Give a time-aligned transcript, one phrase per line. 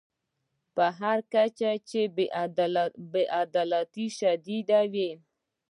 [0.75, 2.01] په هر کچه چې
[3.11, 5.11] بې عدالتي شدیده وي.